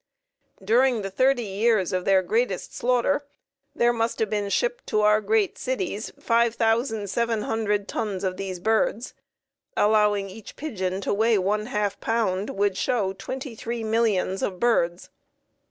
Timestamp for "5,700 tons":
6.19-8.23